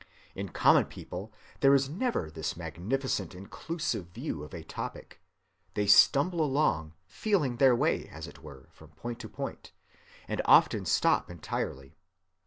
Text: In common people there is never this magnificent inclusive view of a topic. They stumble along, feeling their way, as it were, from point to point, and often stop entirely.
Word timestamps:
In 0.33 0.49
common 0.49 0.85
people 0.85 1.31
there 1.59 1.75
is 1.75 1.87
never 1.87 2.31
this 2.31 2.57
magnificent 2.57 3.35
inclusive 3.35 4.07
view 4.07 4.41
of 4.43 4.51
a 4.51 4.63
topic. 4.63 5.21
They 5.75 5.85
stumble 5.85 6.41
along, 6.41 6.95
feeling 7.05 7.57
their 7.57 7.75
way, 7.75 8.07
as 8.07 8.25
it 8.25 8.41
were, 8.41 8.67
from 8.71 8.89
point 8.93 9.19
to 9.19 9.29
point, 9.29 9.73
and 10.27 10.41
often 10.45 10.87
stop 10.87 11.29
entirely. 11.29 11.99